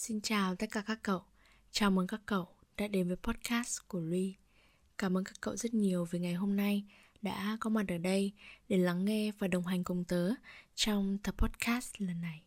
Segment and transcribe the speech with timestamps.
[0.00, 1.22] Xin chào tất cả các cậu.
[1.70, 4.34] Chào mừng các cậu đã đến với podcast của Ri.
[4.98, 6.84] Cảm ơn các cậu rất nhiều vì ngày hôm nay
[7.22, 8.32] đã có mặt ở đây
[8.68, 10.30] để lắng nghe và đồng hành cùng tớ
[10.74, 12.42] trong tập podcast lần này.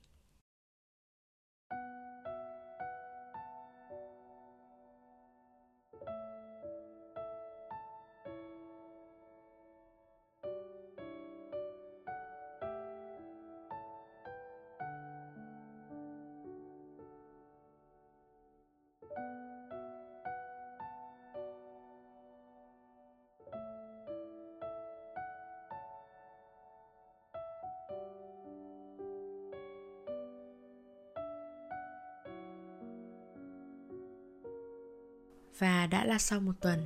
[35.59, 36.79] Và đã là sau một tuần,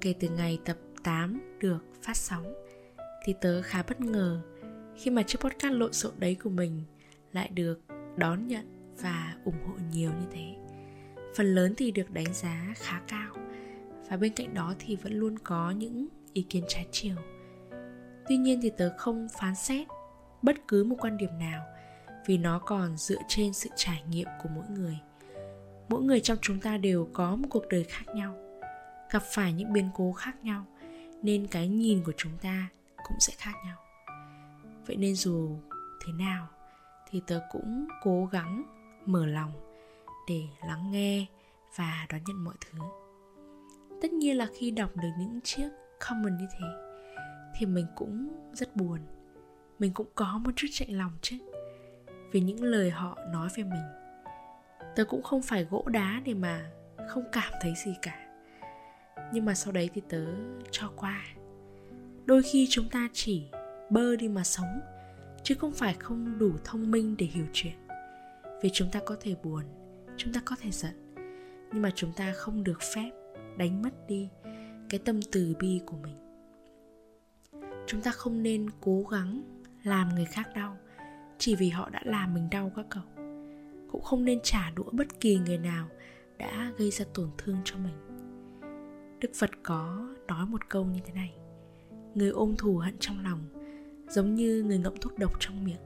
[0.00, 2.54] kể từ ngày tập 8 được phát sóng,
[3.24, 4.40] thì tớ khá bất ngờ
[4.96, 6.82] khi mà chiếc podcast lộn xộn đấy của mình
[7.32, 7.80] lại được
[8.16, 10.56] đón nhận và ủng hộ nhiều như thế.
[11.36, 13.34] Phần lớn thì được đánh giá khá cao,
[14.10, 17.16] và bên cạnh đó thì vẫn luôn có những ý kiến trái chiều.
[18.28, 19.86] Tuy nhiên thì tớ không phán xét
[20.42, 21.66] bất cứ một quan điểm nào
[22.26, 24.98] vì nó còn dựa trên sự trải nghiệm của mỗi người
[25.88, 28.36] mỗi người trong chúng ta đều có một cuộc đời khác nhau,
[29.10, 30.64] gặp phải những biến cố khác nhau,
[31.22, 32.68] nên cái nhìn của chúng ta
[33.08, 33.76] cũng sẽ khác nhau.
[34.86, 35.56] Vậy nên dù
[36.06, 36.48] thế nào
[37.10, 38.62] thì tớ cũng cố gắng
[39.06, 39.52] mở lòng
[40.28, 41.26] để lắng nghe
[41.76, 42.78] và đón nhận mọi thứ.
[44.02, 45.68] Tất nhiên là khi đọc được những chiếc
[46.08, 46.66] comment như thế
[47.58, 48.98] thì mình cũng rất buồn.
[49.78, 51.36] Mình cũng có một chút chạy lòng chứ,
[52.32, 53.82] vì những lời họ nói về mình
[54.98, 56.70] tớ cũng không phải gỗ đá để mà
[57.08, 58.26] không cảm thấy gì cả.
[59.32, 60.24] Nhưng mà sau đấy thì tớ
[60.70, 61.24] cho qua.
[62.26, 63.46] Đôi khi chúng ta chỉ
[63.90, 64.80] bơ đi mà sống,
[65.42, 67.72] chứ không phải không đủ thông minh để hiểu chuyện.
[68.62, 69.64] Vì chúng ta có thể buồn,
[70.16, 71.14] chúng ta có thể giận,
[71.72, 73.10] nhưng mà chúng ta không được phép
[73.56, 74.28] đánh mất đi
[74.88, 76.16] cái tâm từ bi của mình.
[77.86, 79.42] Chúng ta không nên cố gắng
[79.84, 80.76] làm người khác đau
[81.38, 83.17] chỉ vì họ đã làm mình đau các cậu
[83.92, 85.88] cũng không nên trả đũa bất kỳ người nào
[86.38, 87.94] đã gây ra tổn thương cho mình.
[89.20, 91.34] Đức phật có nói một câu như thế này,
[92.14, 93.44] người ôm thù hận trong lòng,
[94.08, 95.82] giống như người ngậm thuốc độc trong miệng,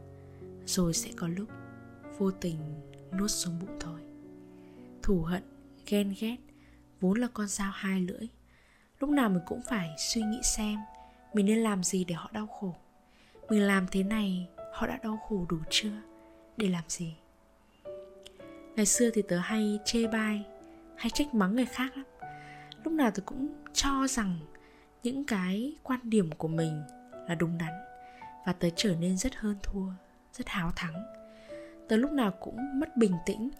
[0.67, 1.49] rồi sẽ có lúc
[2.19, 2.57] vô tình
[3.19, 4.01] nuốt xuống bụng thôi.
[5.03, 5.43] Thù hận,
[5.87, 6.37] ghen ghét
[7.01, 8.29] vốn là con dao hai lưỡi.
[9.01, 10.79] Lúc nào mình cũng phải suy nghĩ xem
[11.35, 12.75] mình nên làm gì để họ đau khổ.
[13.49, 16.03] Mình làm thế này, họ đã đau khổ đủ chưa?
[16.57, 17.15] Để làm gì?
[18.83, 20.45] Ngày xưa thì tớ hay chê bai,
[20.97, 22.05] hay trách mắng người khác lắm.
[22.85, 24.39] Lúc nào tớ cũng cho rằng
[25.03, 26.83] những cái quan điểm của mình
[27.29, 27.73] là đúng đắn
[28.47, 29.87] và tớ trở nên rất hơn thua,
[30.33, 30.95] rất háo thắng.
[31.89, 33.51] Tớ lúc nào cũng mất bình tĩnh,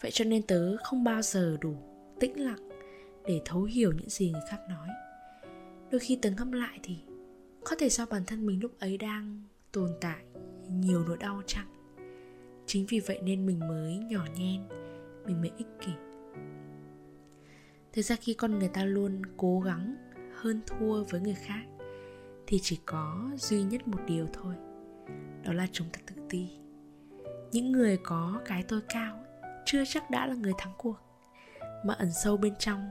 [0.00, 1.76] vậy cho nên tớ không bao giờ đủ
[2.20, 2.68] tĩnh lặng
[3.26, 4.88] để thấu hiểu những gì người khác nói.
[5.90, 6.98] Đôi khi tớ ngâm lại thì
[7.64, 9.42] có thể do bản thân mình lúc ấy đang
[9.72, 10.24] tồn tại
[10.68, 11.77] nhiều nỗi đau chăng?
[12.68, 14.68] Chính vì vậy nên mình mới nhỏ nhen,
[15.26, 15.92] mình mới ích kỷ.
[17.92, 19.96] Thực ra khi con người ta luôn cố gắng
[20.34, 21.64] hơn thua với người khác
[22.46, 24.54] thì chỉ có duy nhất một điều thôi,
[25.44, 26.48] đó là chúng ta tự ti.
[27.52, 29.24] Những người có cái tôi cao
[29.64, 30.96] chưa chắc đã là người thắng cuộc,
[31.84, 32.88] mà ẩn sâu bên trong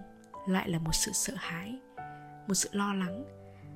[0.47, 1.79] lại là một sự sợ hãi,
[2.47, 3.25] một sự lo lắng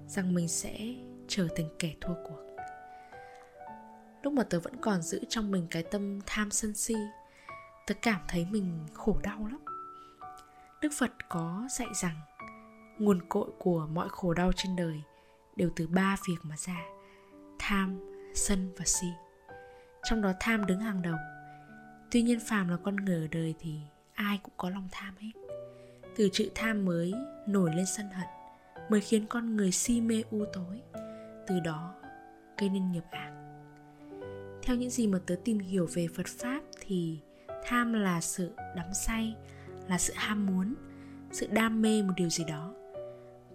[0.08, 0.96] rằng mình sẽ
[1.28, 2.51] trở thành kẻ thua cuộc
[4.24, 6.96] lúc mà tớ vẫn còn giữ trong mình cái tâm tham sân si,
[7.88, 9.60] tớ cảm thấy mình khổ đau lắm.
[10.82, 12.16] Đức phật có dạy rằng,
[13.00, 15.02] nguồn cội của mọi khổ đau trên đời
[15.56, 16.78] đều từ ba việc mà ra,
[17.60, 18.00] tham,
[18.36, 19.08] sân và si.
[20.04, 21.16] Trong đó tham đứng hàng đầu.
[22.12, 23.80] Tuy nhiên phàm là con người ở đời thì
[24.14, 25.32] ai cũng có lòng tham hết.
[26.16, 27.14] Từ chữ tham mới
[27.48, 28.28] nổi lên sân hận
[28.90, 30.82] mới khiến con người si mê u tối.
[31.48, 31.94] Từ đó
[32.58, 33.41] gây nên nghiệp ác
[34.64, 37.20] theo những gì mà tớ tìm hiểu về phật pháp thì
[37.64, 39.36] tham là sự đắm say,
[39.88, 40.74] là sự ham muốn,
[41.32, 42.74] sự đam mê một điều gì đó.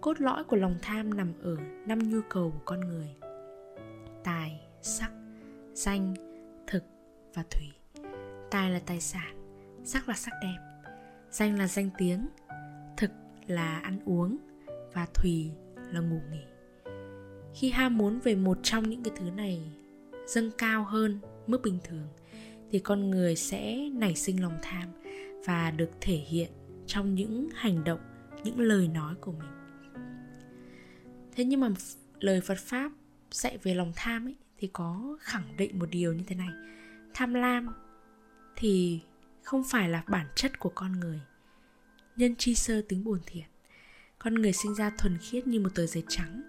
[0.01, 1.57] Cốt lõi của lòng tham nằm ở
[1.87, 3.15] năm nhu cầu của con người
[4.27, 5.11] tài, sắc,
[5.73, 6.13] danh,
[6.67, 6.83] thực
[7.33, 7.67] và thủy.
[8.51, 9.35] Tài là tài sản,
[9.83, 10.57] sắc là sắc đẹp.
[11.31, 12.27] Danh là danh tiếng,
[12.97, 13.11] thực
[13.47, 14.37] là ăn uống
[14.93, 15.51] và thủy
[15.91, 16.43] là ngủ nghỉ.
[17.53, 19.61] Khi ham muốn về một trong những cái thứ này
[20.27, 22.07] dâng cao hơn mức bình thường,
[22.71, 24.89] thì con người sẽ nảy sinh lòng tham
[25.45, 26.51] và được thể hiện
[26.87, 27.99] trong những hành động,
[28.43, 29.49] những lời nói của mình.
[31.35, 31.69] Thế nhưng mà
[32.19, 32.91] lời phật pháp
[33.31, 36.49] dạy về lòng tham ấy, thì có khẳng định một điều như thế này.
[37.13, 37.67] Tham lam
[38.55, 39.01] thì
[39.43, 41.19] không phải là bản chất của con người.
[42.15, 43.45] Nhân chi sơ tính buồn thiện,
[44.19, 46.41] con người sinh ra thuần khiết như một tờ giấy trắng,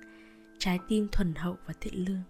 [0.59, 2.23] trái tim thuần hậu và thiện lương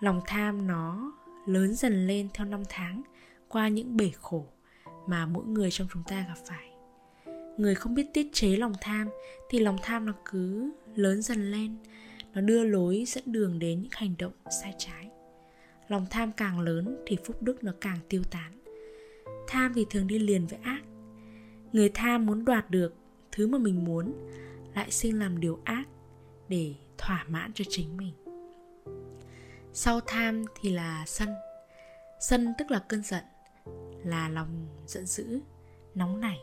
[0.00, 1.12] lòng tham nó
[1.46, 3.02] lớn dần lên theo năm tháng
[3.48, 4.46] qua những bể khổ
[5.06, 6.70] mà mỗi người trong chúng ta gặp phải.
[7.58, 9.08] Người không biết tiết chế lòng tham
[9.50, 11.76] thì lòng tham nó cứ lớn dần lên.
[12.34, 14.32] Nó đưa lối dẫn đường đến những hành động
[14.62, 15.10] sai trái.
[15.88, 18.52] Lòng tham càng lớn thì phúc đức nó càng tiêu tán.
[19.48, 20.80] Tham thì thường đi liền với ác.
[21.72, 22.94] Người tham muốn đoạt được
[23.32, 24.12] thứ mà mình muốn
[24.74, 25.84] lại sinh làm điều ác
[26.48, 28.12] để thỏa mãn cho chính mình
[29.78, 31.28] sau tham thì là sân.
[32.20, 33.24] Sân tức là cơn giận,
[34.04, 35.40] là lòng giận dữ,
[35.94, 36.38] nóng nảy,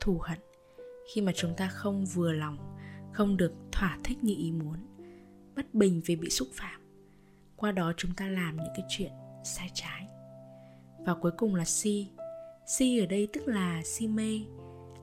[0.00, 0.38] thù hận.
[1.14, 2.76] Khi mà chúng ta không vừa lòng,
[3.12, 4.76] không được thỏa thích như ý muốn,
[5.56, 6.80] bất bình vì bị xúc phạm,
[7.56, 9.12] qua đó chúng ta làm những cái chuyện
[9.44, 10.08] sai trái.
[11.06, 12.08] Và cuối cùng là si.
[12.66, 14.40] Si ở đây tức là si mê,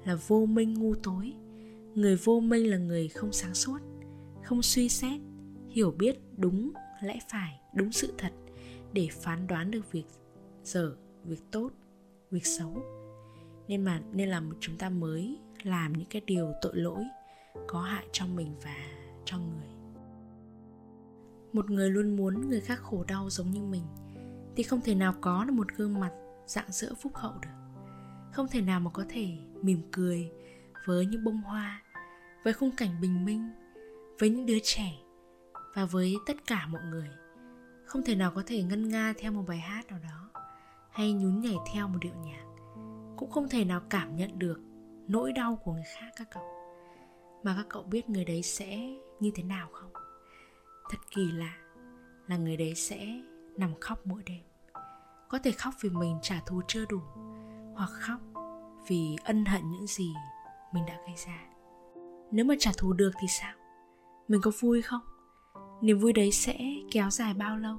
[0.04, 1.34] là vô minh ngu tối.
[1.96, 3.80] Người vô minh là người không sáng suốt,
[4.44, 5.22] không suy xét,
[5.70, 8.34] hiểu biết đúng lẽ phải, đúng sự thật
[8.94, 10.06] để phán đoán được việc
[10.64, 11.70] dở, việc tốt,
[12.32, 12.84] việc xấu.
[13.68, 17.04] Nên mà, nên là chúng ta mới làm những cái điều tội lỗi
[17.68, 18.76] có hại cho mình và
[19.26, 19.70] cho người.
[21.54, 23.84] Một người luôn muốn người khác khổ đau giống như mình
[24.56, 26.12] thì không thể nào có được một gương mặt
[26.48, 27.50] dạng dỡ phúc hậu được.
[28.32, 30.32] Không thể nào mà có thể mỉm cười
[30.86, 31.84] với những bông hoa,
[32.44, 33.50] với khung cảnh bình minh,
[34.20, 34.92] với những đứa trẻ
[35.76, 37.10] và với tất cả mọi người.
[37.86, 40.42] Không thể nào có thể ngân nga theo một bài hát nào đó,
[40.92, 42.46] hay nhún nhảy theo một điệu nhạc.
[43.18, 44.60] Cũng không thể nào cảm nhận được
[45.08, 46.44] nỗi đau của người khác các cậu.
[47.44, 49.92] Mà các cậu biết người đấy sẽ như thế nào không?
[50.90, 51.58] Thật kỳ lạ
[52.28, 53.22] là người đấy sẽ
[53.58, 54.42] nằm khóc mỗi đêm.
[55.30, 57.02] Có thể khóc vì mình trả thù chưa đủ,
[57.76, 58.20] hoặc khóc
[58.88, 60.14] vì ân hận những gì
[60.74, 61.40] mình đã gây ra.
[62.32, 63.54] Nếu mà trả thù được thì sao?
[64.28, 65.02] Mình có vui không?
[65.86, 66.58] Niềm vui đấy sẽ
[66.92, 67.78] kéo dài bao lâu?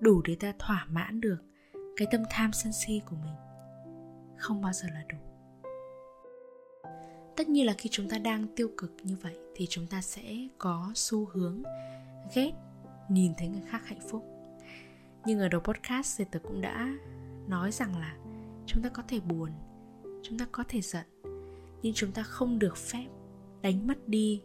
[0.00, 1.36] Đủ để ta thỏa mãn được
[1.96, 3.34] cái tâm tham sân si của mình.
[4.36, 5.18] Không bao giờ là đủ.
[7.36, 10.22] Tất nhiên là khi chúng ta đang tiêu cực như vậy thì chúng ta sẽ
[10.58, 11.62] có xu hướng
[12.34, 12.52] ghét,
[13.08, 14.24] nhìn thấy người khác hạnh phúc.
[15.26, 16.94] Nhưng ở đầu podcast thì tớ cũng đã
[17.48, 18.16] nói rằng là
[18.66, 19.50] chúng ta có thể buồn,
[20.22, 21.06] chúng ta có thể giận,
[21.82, 23.06] nhưng chúng ta không được phép
[23.62, 24.42] đánh mất đi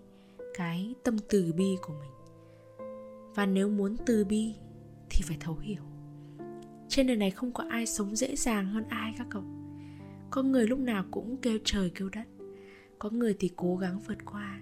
[0.54, 2.19] cái tâm từ bi của mình
[3.40, 4.56] và nếu muốn từ bi,
[5.10, 5.84] thì phải thấu hiểu.
[6.90, 9.44] Trên đời này không có ai sống dễ dàng hơn ai các cậu.
[10.30, 12.28] Có người lúc nào cũng kêu trời kêu đất.
[13.00, 14.60] Có người thì cố gắng vượt qua.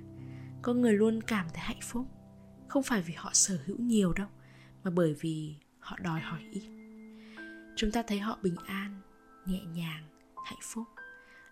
[0.61, 2.05] Có người luôn cảm thấy hạnh phúc.
[2.67, 4.27] Không phải vì họ sở hữu nhiều đâu,
[4.83, 6.63] mà bởi vì họ đòi hỏi ít.
[7.75, 9.01] Chúng ta thấy họ bình an,
[9.45, 10.03] nhẹ nhàng,
[10.45, 10.87] hạnh phúc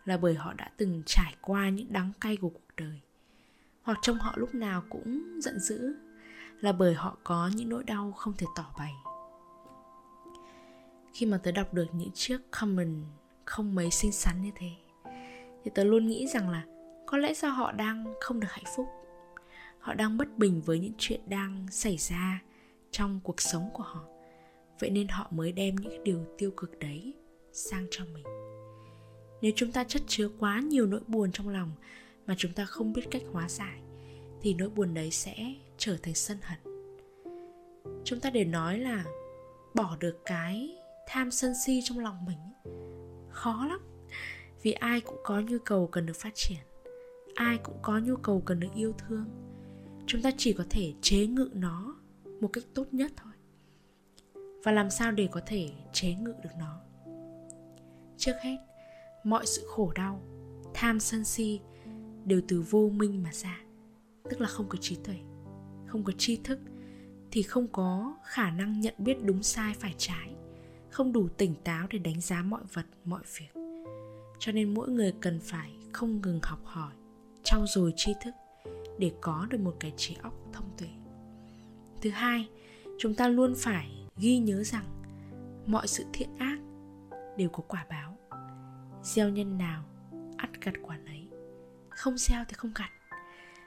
[0.06, 3.00] là bởi họ đã từng trải qua những đắng cay của cuộc đời.
[3.82, 5.96] Hoặc trong họ lúc nào cũng giận dữ
[6.62, 8.94] là bởi họ có những nỗi đau không thể tỏ bày.
[11.14, 13.06] Khi mà tớ đọc được những chiếc comment
[13.46, 14.70] không mấy xinh xắn như thế,
[15.64, 16.66] thì tớ luôn nghĩ rằng là
[17.06, 18.88] có lẽ do họ đang không được hạnh phúc.
[19.80, 22.42] Họ đang bất bình với những chuyện đang xảy ra
[22.92, 24.04] trong cuộc sống của họ.
[24.80, 27.14] Vậy nên họ mới đem những điều tiêu cực đấy
[27.54, 28.26] sang cho mình.
[29.42, 31.72] Nếu chúng ta chất chứa quá nhiều nỗi buồn trong lòng
[32.28, 33.80] mà chúng ta không biết cách hóa giải
[34.42, 35.36] thì nỗi buồn đấy sẽ
[35.78, 36.60] trở thành sân hận.
[38.04, 39.06] Chúng ta để nói là
[39.74, 40.78] bỏ được cái
[41.08, 42.38] tham sân si trong lòng mình
[43.30, 43.80] khó lắm.
[44.62, 46.60] Vì ai cũng có nhu cầu cần được phát triển,
[47.36, 49.26] ai cũng có nhu cầu cần được yêu thương.
[50.08, 51.96] Chúng ta chỉ có thể chế ngự nó
[52.42, 53.34] một cách tốt nhất thôi.
[54.64, 56.82] Và làm sao để có thể chế ngự được nó?
[58.18, 58.58] Trước hết,
[59.24, 60.22] mọi sự khổ đau,
[60.74, 61.60] tham sân si
[62.26, 63.65] đều từ vô minh mà ra
[64.30, 65.16] tức là không có trí tuệ
[65.86, 66.60] không có tri thức
[67.32, 70.36] thì không có khả năng nhận biết đúng sai phải trái
[70.96, 73.62] không đủ tỉnh táo để đánh giá mọi vật mọi việc.
[74.40, 76.94] Cho nên mỗi người cần phải không ngừng học hỏi
[77.44, 78.34] trau dồi tri thức
[79.00, 80.90] để có được một cái trí óc thông tuệ.
[82.02, 82.50] Thứ hai
[83.00, 84.86] chúng ta luôn phải ghi nhớ rằng
[85.66, 86.60] mọi sự thiện ác
[87.38, 88.18] đều có quả báo.
[89.04, 89.84] Gieo nhân nào
[90.38, 91.28] ắt gặt quả nấy,
[91.90, 92.90] không gieo thì không gặt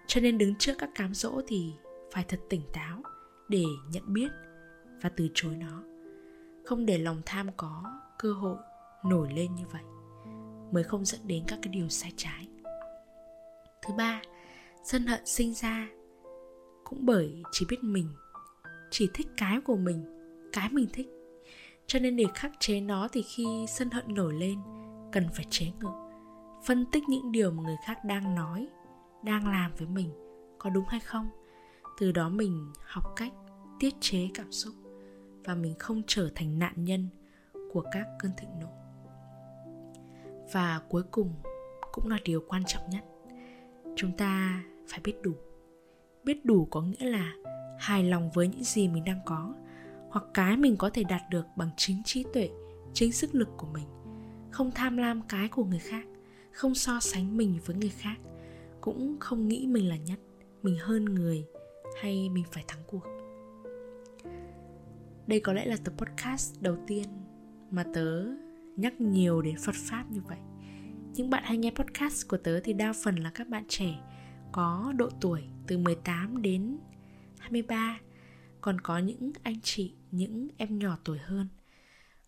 [0.09, 1.73] cho nên đứng trước các cám dỗ thì
[2.12, 3.03] phải thật tỉnh táo
[3.49, 4.29] để nhận biết
[5.03, 5.83] và từ chối nó.
[6.65, 7.85] Không để lòng tham có
[8.19, 8.57] cơ hội
[9.05, 9.83] nổi lên như vậy
[10.73, 12.49] mới không dẫn đến các cái điều sai trái.
[13.83, 14.23] Thứ ba,
[14.85, 15.88] sân hận sinh ra
[16.85, 18.09] cũng bởi chỉ biết mình,
[18.91, 20.05] chỉ thích cái của mình,
[20.53, 21.09] cái mình thích.
[21.87, 24.59] Cho nên để khắc chế nó thì khi sân hận nổi lên,
[25.12, 25.88] cần phải chế ngự,
[26.65, 28.69] phân tích những điều mà người khác đang nói
[29.23, 30.11] đang làm với mình
[30.59, 31.29] có đúng hay không.
[32.01, 33.33] Từ đó mình học cách
[33.81, 34.75] tiết chế cảm xúc
[35.45, 37.09] và mình không trở thành nạn nhân
[37.73, 38.69] của các cơn thịnh nộ.
[40.53, 41.35] Và cuối cùng
[41.93, 43.05] cũng là điều quan trọng nhất,
[43.97, 45.33] chúng ta phải biết đủ.
[46.25, 47.33] Biết đủ có nghĩa là
[47.79, 49.55] hài lòng với những gì mình đang có
[50.11, 52.51] hoặc cái mình có thể đạt được bằng chính trí tuệ,
[52.93, 53.87] chính sức lực của mình.
[54.51, 56.05] Không tham lam cái của người khác,
[56.53, 58.17] không so sánh mình với người khác
[58.88, 60.18] cũng không nghĩ mình là nhất
[60.62, 61.47] mình hơn người
[62.00, 63.02] hay mình phải thắng cuộc.
[65.26, 67.04] Đây có lẽ là tập podcast đầu tiên
[67.71, 68.25] mà tớ
[68.76, 70.38] nhắc nhiều đến Phật Pháp như vậy.
[71.14, 73.95] Những bạn hay nghe podcast của tớ thì đa phần là các bạn trẻ
[74.52, 76.78] Có độ tuổi từ 18 đến
[77.38, 77.99] 23
[78.61, 81.49] Còn có những anh chị, những em nhỏ tuổi hơn.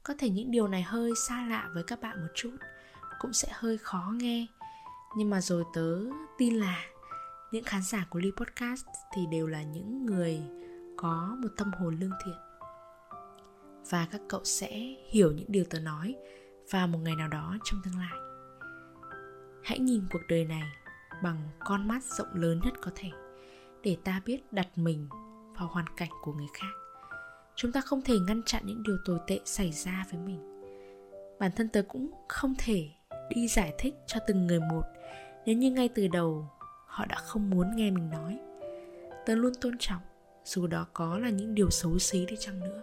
[0.02, 2.57] Có thể những điều này hơi xa lạ với các bạn một chút
[3.19, 4.47] Cũng sẽ hơi khó nghe.
[5.17, 5.99] Nhưng mà rồi tớ
[6.38, 6.85] tin là
[7.52, 10.40] những khán giả của Ly Podcast thì đều là những người
[10.97, 12.37] có một tâm hồn lương thiện.
[13.90, 14.71] Và các cậu sẽ
[15.11, 16.17] hiểu những điều tớ nói
[16.71, 18.19] vào một ngày nào đó trong tương lai.
[19.64, 20.73] Hãy nhìn cuộc đời này
[21.23, 23.11] bằng con mắt rộng lớn nhất có thể
[23.83, 25.09] để ta biết đặt mình
[25.59, 26.73] vào hoàn cảnh của người khác.
[27.57, 30.62] Chúng ta không thể ngăn chặn những điều tồi tệ xảy ra với mình.
[31.40, 32.90] Bản thân tớ cũng không thể
[33.35, 34.83] đi giải thích cho từng người một.
[35.47, 36.49] Nếu như ngay từ đầu,
[36.87, 38.39] họ đã không muốn nghe mình nói.
[39.27, 40.03] Tớ luôn tôn trọng,
[40.45, 42.83] dù đó có là những điều xấu xí đi chăng nữa,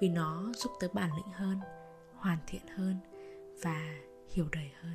[0.00, 1.58] vì nó giúp tớ bản lĩnh hơn,
[2.16, 2.96] hoàn thiện hơn
[3.62, 3.94] và
[4.30, 4.94] hiểu đời hơn.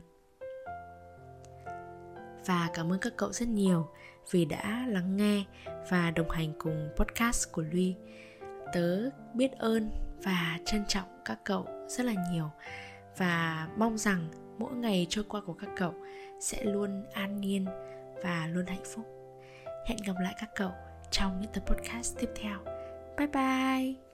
[2.45, 3.87] Và cảm ơn các cậu rất nhiều
[4.31, 5.43] vì đã lắng nghe
[5.89, 7.95] và đồng hành cùng podcast của Luy.
[8.73, 9.89] Tớ biết ơn
[10.23, 12.49] và trân trọng các cậu rất là nhiều
[13.17, 15.93] và mong rằng mỗi ngày trôi qua của các cậu
[16.39, 17.65] sẽ luôn an nhiên
[18.23, 19.05] và luôn hạnh phúc.
[19.87, 20.71] Hẹn gặp lại các cậu
[21.11, 22.59] trong những tập podcast tiếp theo.
[23.17, 24.04] Bye bye!